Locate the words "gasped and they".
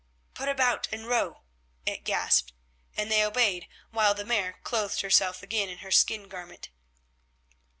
2.03-3.23